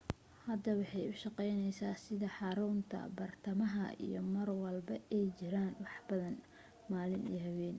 hadda 0.45 0.71
waxay 0.79 1.03
u 1.11 1.19
shaqeyneysa 1.23 1.87
sida 2.05 2.27
xarunta 2.37 2.99
bartamaha 3.17 3.85
iyo 4.05 4.21
marlwalba 4.33 4.95
ay 5.17 5.25
jiraan 5.39 5.75
waxbadan 5.83 6.35
malin 6.91 7.23
iyo 7.31 7.39
habeen 7.47 7.69